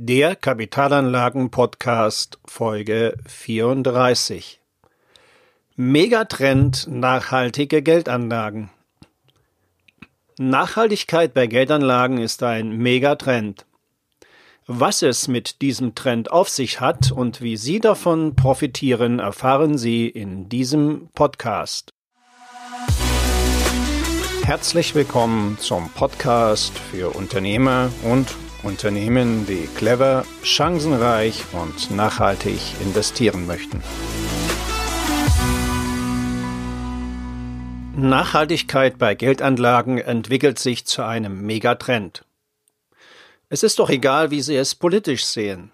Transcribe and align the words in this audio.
Der 0.00 0.36
Kapitalanlagen-Podcast 0.36 2.38
Folge 2.44 3.16
34. 3.26 4.60
Megatrend 5.74 6.86
nachhaltige 6.88 7.82
Geldanlagen. 7.82 8.70
Nachhaltigkeit 10.38 11.34
bei 11.34 11.48
Geldanlagen 11.48 12.18
ist 12.18 12.44
ein 12.44 12.76
Megatrend. 12.76 13.66
Was 14.68 15.02
es 15.02 15.26
mit 15.26 15.62
diesem 15.62 15.96
Trend 15.96 16.30
auf 16.30 16.48
sich 16.48 16.78
hat 16.78 17.10
und 17.10 17.42
wie 17.42 17.56
Sie 17.56 17.80
davon 17.80 18.36
profitieren, 18.36 19.18
erfahren 19.18 19.78
Sie 19.78 20.06
in 20.06 20.48
diesem 20.48 21.08
Podcast. 21.12 21.92
Herzlich 24.44 24.94
willkommen 24.94 25.58
zum 25.58 25.90
Podcast 25.90 26.78
für 26.78 27.16
Unternehmer 27.16 27.90
und 28.04 28.28
Unternehmen, 28.62 29.46
die 29.46 29.68
clever, 29.76 30.24
chancenreich 30.42 31.44
und 31.52 31.90
nachhaltig 31.90 32.58
investieren 32.80 33.46
möchten. 33.46 33.82
Nachhaltigkeit 37.96 38.98
bei 38.98 39.14
Geldanlagen 39.14 39.98
entwickelt 39.98 40.58
sich 40.58 40.86
zu 40.86 41.02
einem 41.02 41.42
Megatrend. 41.42 42.24
Es 43.48 43.62
ist 43.62 43.78
doch 43.78 43.90
egal, 43.90 44.30
wie 44.30 44.40
Sie 44.40 44.56
es 44.56 44.74
politisch 44.74 45.24
sehen. 45.24 45.72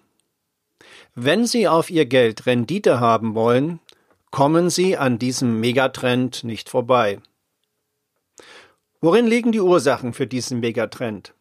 Wenn 1.15 1.47
Sie 1.47 1.69
auf 1.69 1.91
Ihr 1.91 2.07
Geld 2.07 2.47
Rendite 2.47 2.99
haben 2.99 3.35
wollen, 3.35 3.81
kommen 4.31 4.71
Sie 4.71 4.97
an 4.97 5.19
diesem 5.19 5.61
Megatrend 5.61 6.45
nicht 6.45 6.69
vorbei. 6.69 7.21
Worin 9.01 9.27
liegen 9.27 9.53
die 9.53 9.61
Ursachen 9.61 10.15
für 10.15 10.27
diesen 10.27 10.61
Megatrend? 10.61 11.34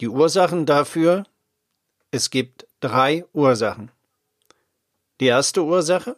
Die 0.00 0.08
Ursachen 0.08 0.66
dafür? 0.66 1.24
Es 2.10 2.30
gibt 2.30 2.66
drei 2.80 3.24
Ursachen. 3.32 3.90
Die 5.20 5.26
erste 5.26 5.62
Ursache? 5.62 6.16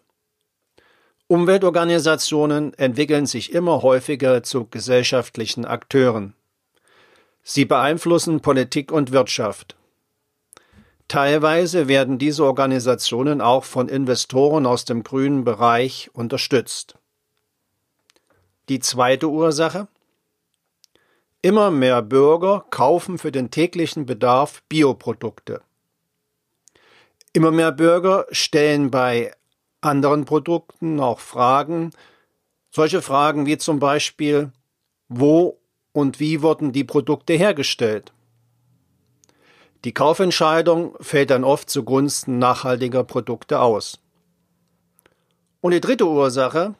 Umweltorganisationen 1.27 2.75
entwickeln 2.75 3.27
sich 3.27 3.53
immer 3.53 3.83
häufiger 3.83 4.43
zu 4.43 4.67
gesellschaftlichen 4.67 5.65
Akteuren. 5.65 6.35
Sie 7.43 7.65
beeinflussen 7.65 8.41
Politik 8.41 8.93
und 8.93 9.13
Wirtschaft. 9.13 9.77
Teilweise 11.09 11.89
werden 11.89 12.19
diese 12.19 12.45
Organisationen 12.45 13.41
auch 13.41 13.65
von 13.65 13.89
Investoren 13.89 14.67
aus 14.67 14.85
dem 14.85 15.03
grünen 15.03 15.45
Bereich 15.45 16.11
unterstützt. 16.15 16.97
Die 18.69 18.81
zweite 18.81 19.29
Ursache? 19.29 19.89
Immer 21.45 21.70
mehr 21.70 22.00
Bürger 22.00 22.64
kaufen 22.70 23.19
für 23.19 23.31
den 23.31 23.50
täglichen 23.50 24.06
Bedarf 24.06 24.62
Bioprodukte. 24.70 25.61
Immer 27.34 27.51
mehr 27.51 27.70
Bürger 27.70 28.25
stellen 28.31 28.91
bei 28.91 29.31
anderen 29.83 30.25
Produkten 30.25 31.01
auch 31.01 31.20
Fragen, 31.20 31.91
solche 32.70 33.03
Fragen 33.03 33.45
wie 33.45 33.59
zum 33.59 33.78
Beispiel, 33.78 34.53
wo 35.11 35.59
und 35.92 36.19
wie 36.19 36.41
wurden 36.41 36.73
die 36.73 36.83
Produkte 36.83 37.34
hergestellt? 37.34 38.14
Die 39.84 39.92
Kaufentscheidung 39.92 40.97
fällt 40.98 41.29
dann 41.29 41.45
oft 41.45 41.69
zugunsten 41.69 42.39
nachhaltiger 42.39 43.05
Produkte 43.05 43.61
aus. 43.61 44.01
Und 45.61 45.73
die 45.73 45.83
dritte 45.83 46.06
Ursache, 46.06 46.75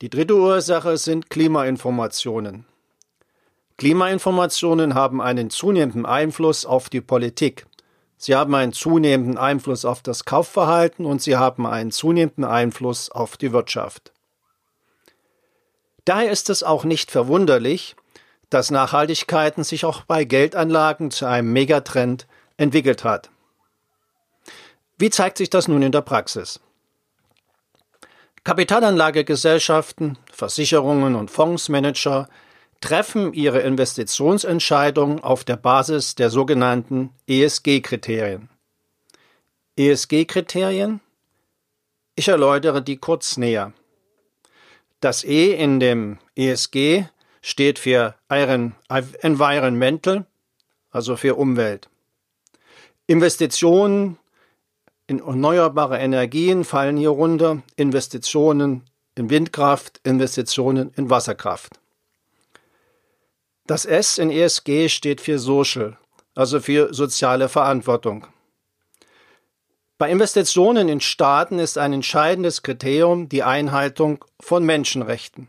die 0.00 0.08
dritte 0.08 0.34
Ursache 0.34 0.96
sind 0.96 1.28
Klimainformationen. 1.28 2.64
Klimainformationen 3.78 4.94
haben 4.94 5.22
einen 5.22 5.50
zunehmenden 5.50 6.04
Einfluss 6.04 6.66
auf 6.66 6.90
die 6.90 7.00
Politik. 7.00 7.66
Sie 8.16 8.34
haben 8.34 8.52
einen 8.56 8.72
zunehmenden 8.72 9.38
Einfluss 9.38 9.84
auf 9.84 10.02
das 10.02 10.24
Kaufverhalten 10.24 11.06
und 11.06 11.22
sie 11.22 11.36
haben 11.36 11.64
einen 11.64 11.92
zunehmenden 11.92 12.44
Einfluss 12.44 13.08
auf 13.08 13.36
die 13.36 13.52
Wirtschaft. 13.52 14.12
Daher 16.04 16.32
ist 16.32 16.50
es 16.50 16.64
auch 16.64 16.82
nicht 16.82 17.12
verwunderlich, 17.12 17.94
dass 18.50 18.72
Nachhaltigkeiten 18.72 19.62
sich 19.62 19.84
auch 19.84 20.02
bei 20.02 20.24
Geldanlagen 20.24 21.12
zu 21.12 21.26
einem 21.26 21.52
Megatrend 21.52 22.26
entwickelt 22.56 23.04
hat. 23.04 23.30
Wie 24.96 25.10
zeigt 25.10 25.38
sich 25.38 25.50
das 25.50 25.68
nun 25.68 25.82
in 25.82 25.92
der 25.92 26.00
Praxis? 26.00 26.58
Kapitalanlagegesellschaften, 28.42 30.18
Versicherungen 30.32 31.14
und 31.14 31.30
Fondsmanager 31.30 32.28
treffen 32.80 33.32
ihre 33.32 33.60
Investitionsentscheidung 33.60 35.22
auf 35.22 35.44
der 35.44 35.56
Basis 35.56 36.14
der 36.14 36.30
sogenannten 36.30 37.10
ESG-Kriterien. 37.26 38.48
ESG-Kriterien? 39.76 41.00
Ich 42.14 42.28
erläutere 42.28 42.82
die 42.82 42.96
kurz 42.96 43.36
näher. 43.36 43.72
Das 45.00 45.22
E 45.24 45.52
in 45.52 45.78
dem 45.78 46.18
ESG 46.36 47.04
steht 47.40 47.78
für 47.78 48.16
Environmental, 48.28 50.26
also 50.90 51.16
für 51.16 51.36
Umwelt. 51.36 51.88
Investitionen 53.06 54.18
in 55.06 55.20
erneuerbare 55.20 55.98
Energien 55.98 56.64
fallen 56.64 56.96
hier 56.96 57.10
runter, 57.10 57.62
Investitionen 57.76 58.82
in 59.14 59.30
Windkraft, 59.30 60.00
Investitionen 60.02 60.92
in 60.96 61.08
Wasserkraft. 61.08 61.80
Das 63.68 63.84
S 63.84 64.16
in 64.16 64.30
ESG 64.30 64.88
steht 64.88 65.20
für 65.20 65.38
Social, 65.38 65.98
also 66.34 66.58
für 66.58 66.94
soziale 66.94 67.50
Verantwortung. 67.50 68.26
Bei 69.98 70.10
Investitionen 70.10 70.88
in 70.88 71.00
Staaten 71.00 71.58
ist 71.58 71.76
ein 71.76 71.92
entscheidendes 71.92 72.62
Kriterium 72.62 73.28
die 73.28 73.42
Einhaltung 73.42 74.24
von 74.40 74.64
Menschenrechten. 74.64 75.48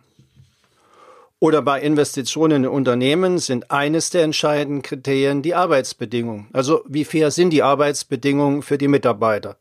Oder 1.39 1.61
bei 1.61 1.79
Investitionen 1.79 2.65
in 2.65 2.69
Unternehmen 2.69 3.37
sind 3.37 3.71
eines 3.71 4.09
der 4.09 4.23
entscheidenden 4.23 4.81
Kriterien 4.81 5.41
die 5.41 5.55
Arbeitsbedingungen. 5.55 6.49
Also 6.51 6.83
wie 6.89 7.05
fair 7.05 7.31
sind 7.31 7.51
die 7.51 7.63
Arbeitsbedingungen 7.63 8.63
für 8.63 8.77
die 8.77 8.89
Mitarbeiter? 8.89 9.55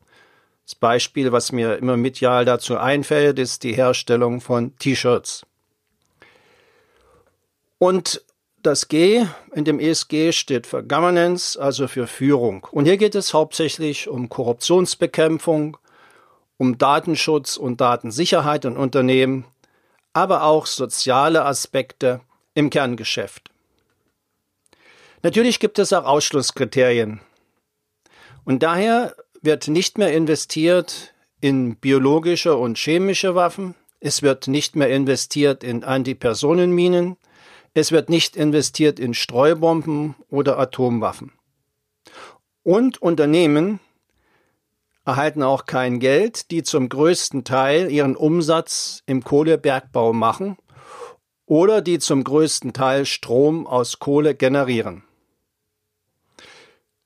Das 0.65 0.75
Beispiel, 0.75 1.31
was 1.31 1.53
mir 1.53 1.77
immer 1.77 1.95
medial 1.95 2.43
dazu 2.43 2.77
einfällt, 2.77 3.39
ist 3.39 3.63
die 3.63 3.73
Herstellung 3.73 4.41
von 4.41 4.75
T-Shirts. 4.79 5.45
Und 7.77 8.21
das 8.63 8.87
G 8.87 9.25
in 9.53 9.65
dem 9.65 9.79
ESG 9.79 10.31
steht 10.31 10.67
für 10.67 10.83
Governance, 10.83 11.59
also 11.59 11.87
für 11.87 12.07
Führung. 12.07 12.67
Und 12.71 12.85
hier 12.85 12.97
geht 12.97 13.15
es 13.15 13.33
hauptsächlich 13.33 14.07
um 14.07 14.29
Korruptionsbekämpfung, 14.29 15.77
um 16.57 16.77
Datenschutz 16.77 17.57
und 17.57 17.79
Datensicherheit 17.79 18.65
in 18.65 18.75
Unternehmen, 18.75 19.45
aber 20.13 20.43
auch 20.43 20.65
soziale 20.65 21.45
Aspekte 21.45 22.21
im 22.53 22.69
Kerngeschäft. 22.69 23.49
Natürlich 25.21 25.59
gibt 25.59 25.79
es 25.79 25.93
auch 25.93 26.05
Ausschlusskriterien. 26.05 27.21
Und 28.43 28.63
daher 28.63 29.15
wird 29.41 29.67
nicht 29.67 29.97
mehr 29.97 30.13
investiert 30.13 31.13
in 31.41 31.75
biologische 31.75 32.55
und 32.55 32.77
chemische 32.77 33.35
Waffen, 33.35 33.75
es 34.01 34.21
wird 34.21 34.47
nicht 34.47 34.75
mehr 34.75 34.89
investiert 34.89 35.63
in 35.63 35.83
Antipersonenminen, 35.83 37.17
es 37.73 37.91
wird 37.91 38.09
nicht 38.09 38.35
investiert 38.35 38.99
in 38.99 39.13
Streubomben 39.13 40.15
oder 40.29 40.57
Atomwaffen. 40.57 41.31
Und 42.63 43.01
Unternehmen 43.01 43.79
erhalten 45.05 45.43
auch 45.43 45.65
kein 45.65 45.99
Geld, 45.99 46.51
die 46.51 46.63
zum 46.63 46.89
größten 46.89 47.43
Teil 47.43 47.91
ihren 47.91 48.15
Umsatz 48.15 49.01
im 49.05 49.23
Kohlebergbau 49.23 50.13
machen 50.13 50.57
oder 51.45 51.81
die 51.81 51.99
zum 51.99 52.23
größten 52.23 52.73
Teil 52.73 53.05
Strom 53.05 53.65
aus 53.65 53.99
Kohle 53.99 54.35
generieren. 54.35 55.03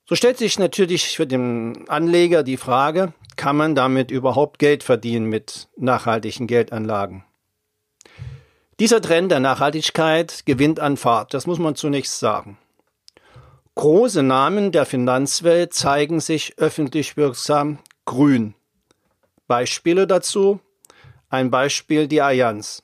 So 0.06 0.16
stellt 0.16 0.36
sich 0.36 0.58
natürlich 0.58 1.16
für 1.16 1.26
den 1.26 1.88
Anleger 1.88 2.42
die 2.42 2.58
Frage, 2.58 3.14
kann 3.36 3.56
man 3.56 3.74
damit 3.74 4.10
überhaupt 4.10 4.58
Geld 4.58 4.82
verdienen 4.82 5.26
mit 5.26 5.68
nachhaltigen 5.78 6.46
Geldanlagen? 6.46 7.24
Dieser 8.80 9.00
Trend 9.00 9.30
der 9.30 9.38
Nachhaltigkeit 9.38 10.44
gewinnt 10.46 10.80
an 10.80 10.96
Fahrt, 10.96 11.32
das 11.32 11.46
muss 11.46 11.60
man 11.60 11.76
zunächst 11.76 12.18
sagen. 12.18 12.58
Große 13.76 14.24
Namen 14.24 14.72
der 14.72 14.84
Finanzwelt 14.84 15.72
zeigen 15.72 16.18
sich 16.18 16.54
öffentlich 16.58 17.16
wirksam 17.16 17.78
grün. 18.04 18.54
Beispiele 19.46 20.08
dazu? 20.08 20.58
Ein 21.28 21.52
Beispiel 21.52 22.08
die 22.08 22.20
Allianz. 22.20 22.82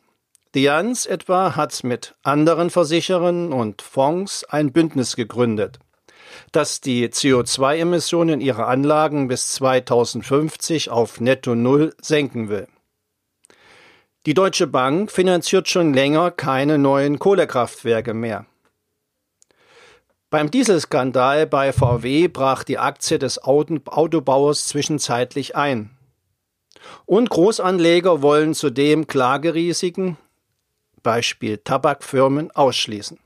Die 0.54 0.68
Allianz 0.68 1.06
etwa 1.06 1.56
hat 1.56 1.82
mit 1.82 2.14
anderen 2.22 2.70
Versicherern 2.70 3.52
und 3.52 3.82
Fonds 3.82 4.44
ein 4.44 4.72
Bündnis 4.72 5.16
gegründet, 5.16 5.80
das 6.52 6.80
die 6.80 7.08
CO2-Emissionen 7.08 8.40
ihrer 8.40 8.68
Anlagen 8.68 9.26
bis 9.26 9.48
2050 9.48 10.90
auf 10.90 11.20
Netto 11.20 11.56
Null 11.56 11.94
senken 12.00 12.48
will. 12.48 12.68
Die 14.26 14.34
Deutsche 14.34 14.66
Bank 14.66 15.10
finanziert 15.10 15.70
schon 15.70 15.94
länger 15.94 16.30
keine 16.30 16.76
neuen 16.76 17.18
Kohlekraftwerke 17.18 18.12
mehr. 18.12 18.44
Beim 20.28 20.50
Dieselskandal 20.50 21.46
bei 21.46 21.72
VW 21.72 22.28
brach 22.28 22.62
die 22.62 22.76
Aktie 22.76 23.18
des 23.18 23.42
Autobauers 23.42 24.68
zwischenzeitlich 24.68 25.56
ein. 25.56 25.96
Und 27.06 27.30
Großanleger 27.30 28.20
wollen 28.20 28.52
zudem 28.52 29.06
Klagerisiken, 29.06 30.18
Beispiel 31.02 31.56
Tabakfirmen, 31.56 32.50
ausschließen. 32.50 33.18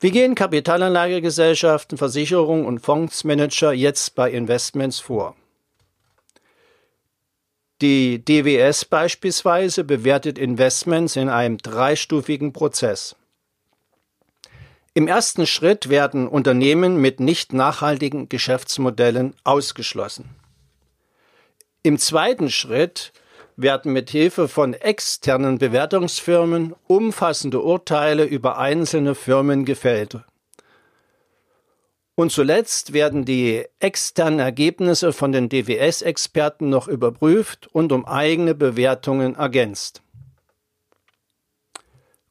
Wie 0.00 0.10
gehen 0.10 0.34
Kapitalanlagegesellschaften, 0.34 1.98
Versicherungen 1.98 2.66
und 2.66 2.80
Fondsmanager 2.80 3.72
jetzt 3.72 4.16
bei 4.16 4.30
Investments 4.32 4.98
vor? 4.98 5.36
Die 7.80 8.24
DWS 8.24 8.86
beispielsweise 8.86 9.84
bewertet 9.84 10.36
Investments 10.36 11.14
in 11.14 11.28
einem 11.28 11.58
dreistufigen 11.58 12.52
Prozess. 12.52 13.14
Im 14.94 15.06
ersten 15.06 15.46
Schritt 15.46 15.88
werden 15.88 16.26
Unternehmen 16.26 16.96
mit 16.96 17.20
nicht 17.20 17.52
nachhaltigen 17.52 18.28
Geschäftsmodellen 18.28 19.34
ausgeschlossen. 19.44 20.28
Im 21.84 21.98
zweiten 21.98 22.50
Schritt 22.50 23.12
werden 23.54 23.92
mit 23.92 24.10
Hilfe 24.10 24.48
von 24.48 24.74
externen 24.74 25.58
Bewertungsfirmen 25.58 26.74
umfassende 26.88 27.60
Urteile 27.62 28.24
über 28.24 28.58
einzelne 28.58 29.14
Firmen 29.14 29.64
gefällt. 29.64 30.18
Und 32.18 32.32
zuletzt 32.32 32.92
werden 32.94 33.24
die 33.24 33.64
externen 33.78 34.40
Ergebnisse 34.40 35.12
von 35.12 35.30
den 35.30 35.48
DWS-Experten 35.48 36.68
noch 36.68 36.88
überprüft 36.88 37.68
und 37.68 37.92
um 37.92 38.04
eigene 38.06 38.56
Bewertungen 38.56 39.36
ergänzt. 39.36 40.02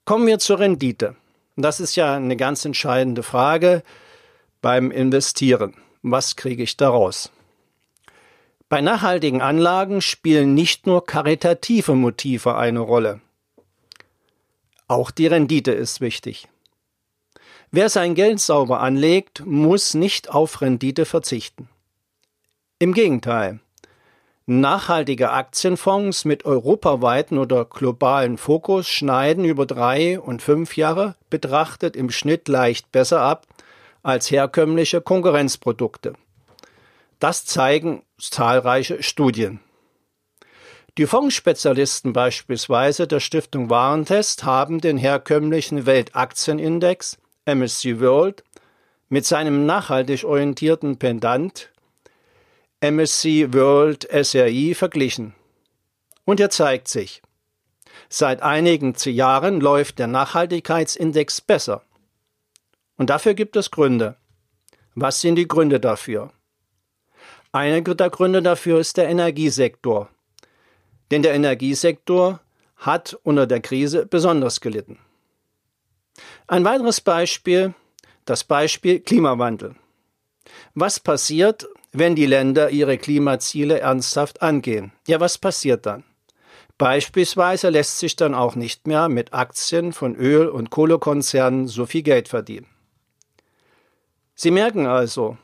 Kommen 0.04 0.28
wir 0.28 0.40
zur 0.40 0.60
Rendite. 0.60 1.16
Das 1.56 1.80
ist 1.80 1.96
ja 1.96 2.16
eine 2.16 2.36
ganz 2.36 2.66
entscheidende 2.66 3.24
Frage 3.24 3.82
beim 4.62 4.92
Investieren. 4.92 5.74
Was 6.02 6.36
kriege 6.36 6.64
ich 6.64 6.76
daraus? 6.76 7.32
Bei 8.68 8.82
nachhaltigen 8.82 9.42
Anlagen 9.42 10.02
spielen 10.02 10.54
nicht 10.54 10.86
nur 10.86 11.06
karitative 11.06 11.96
Motive 11.96 12.58
eine 12.58 12.82
Rolle. 12.82 13.22
Auch 14.90 15.12
die 15.12 15.28
Rendite 15.28 15.72
ist 15.72 16.02
wichtig. 16.02 16.50
Wer 17.72 17.90
sein 17.90 18.16
Geld 18.16 18.40
sauber 18.40 18.80
anlegt, 18.80 19.46
muss 19.46 19.94
nicht 19.94 20.30
auf 20.30 20.62
Rendite 20.62 21.06
verzichten. 21.06 21.68
Im 22.80 22.94
Gegenteil. 22.94 23.60
Nachhaltige 24.46 25.32
Aktienfonds 25.32 26.24
mit 26.24 26.46
europaweiten 26.46 27.38
oder 27.38 27.66
globalen 27.66 28.38
Fokus 28.38 28.88
schneiden 28.88 29.44
über 29.44 29.66
drei 29.66 30.18
und 30.18 30.42
fünf 30.42 30.78
Jahre 30.78 31.16
betrachtet 31.30 31.98
im 31.98 32.10
Schnitt 32.10 32.48
leicht 32.48 32.90
besser 32.94 33.20
ab 33.22 33.46
als 34.04 34.32
herkömmliche 34.32 35.02
Konkurrenzprodukte. 35.02 36.14
Das 37.20 37.44
zeigen 37.44 38.04
zahlreiche 38.18 39.04
Studien. 39.04 39.60
Die 40.98 41.08
Fondsspezialisten 41.08 42.14
beispielsweise 42.14 43.06
der 43.06 43.20
Stiftung 43.20 43.70
Warentest 43.70 44.46
haben 44.46 44.80
den 44.80 44.98
herkömmlichen 44.98 45.86
Weltaktienindex 45.86 47.18
MSC 47.48 48.02
World 48.02 48.44
mit 49.10 49.26
seinem 49.26 49.66
nachhaltig 49.66 50.26
orientierten 50.26 51.00
Pendant 51.00 51.72
MSC 52.82 53.54
World 53.54 54.08
SRI 54.12 54.76
verglichen. 54.76 55.34
Und 56.26 56.42
er 56.42 56.50
zeigt 56.50 56.90
sich. 56.90 57.22
Seit 58.10 58.42
einigen 58.42 58.94
Jahren 59.06 59.62
läuft 59.62 59.98
der 59.98 60.08
Nachhaltigkeitsindex 60.08 61.40
besser. 61.42 61.84
Und 62.98 63.10
dafür 63.10 63.34
gibt 63.34 63.56
es 63.56 63.72
Gründe. 63.72 64.18
Was 64.94 65.22
sind 65.22 65.36
die 65.36 65.48
Gründe 65.48 65.80
dafür? 65.80 66.32
Einer 67.54 67.82
der 67.82 68.10
Gründe 68.10 68.42
dafür 68.42 68.80
ist 68.80 68.98
der 68.98 69.08
Energiesektor. 69.08 70.10
Denn 71.12 71.24
der 71.24 71.34
Energiesektor 71.34 72.42
hat 72.76 73.18
unter 73.24 73.48
der 73.48 73.62
Krise 73.62 74.06
besonders 74.06 74.60
gelitten. 74.60 75.00
Ein 76.48 76.66
weiteres 76.66 77.02
Beispiel, 77.02 77.74
das 78.26 78.44
Beispiel 78.44 79.00
Klimawandel. 79.00 79.76
Was 80.74 81.00
passiert, 81.00 81.68
wenn 81.98 82.16
die 82.16 82.26
Länder 82.26 82.70
ihre 82.70 82.98
Klimaziele 82.98 83.80
ernsthaft 83.80 84.42
angehen. 84.42 84.92
Ja, 85.08 85.20
was 85.20 85.38
passiert 85.38 85.86
dann? 85.86 86.04
Beispielsweise 86.78 87.70
lässt 87.70 87.98
sich 88.00 88.16
dann 88.16 88.36
auch 88.36 88.56
nicht 88.56 88.86
mehr 88.86 89.10
mit 89.10 89.34
Aktien 89.34 89.94
von 89.94 90.16
Öl- 90.16 90.50
und 90.50 90.70
Kohlekonzernen 90.70 91.68
so 91.68 91.88
viel 91.88 92.04
Geld 92.04 92.28
verdienen. 92.28 92.68
Sie 94.36 94.52
merken 94.52 94.86
also, 94.86 95.38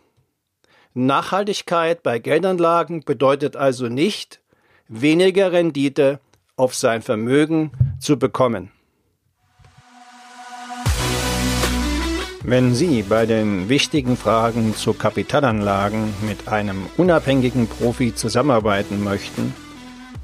Nachhaltigkeit 0.93 2.03
bei 2.03 2.19
Geldanlagen 2.19 3.03
bedeutet 3.03 3.55
also 3.55 3.87
nicht, 3.87 4.41
weniger 4.87 5.51
Rendite 5.51 6.19
auf 6.55 6.75
sein 6.75 7.01
Vermögen 7.01 7.71
zu 7.99 8.19
bekommen. 8.19 8.71
Wenn 12.45 12.75
Sie 12.75 13.03
bei 13.03 13.25
den 13.25 13.69
wichtigen 13.69 14.17
Fragen 14.17 14.75
zu 14.75 14.93
Kapitalanlagen 14.93 16.13
mit 16.27 16.49
einem 16.49 16.87
unabhängigen 16.97 17.67
Profi 17.67 18.13
zusammenarbeiten 18.13 19.01
möchten, 19.01 19.53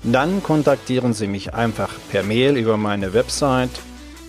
dann 0.03 0.43
kontaktieren 0.43 1.13
Sie 1.13 1.27
mich 1.27 1.53
einfach 1.53 1.93
per 2.11 2.23
Mail 2.23 2.57
über 2.57 2.75
meine 2.75 3.13
Website 3.13 3.69